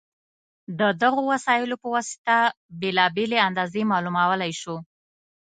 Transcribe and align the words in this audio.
د 0.79 0.81
دغو 1.01 1.21
وسایلو 1.31 1.75
په 1.83 1.87
واسطه 1.95 2.37
بېلابېلې 2.81 3.37
اندازې 3.47 3.81
معلومولی 3.91 4.53
شو. 4.61 4.75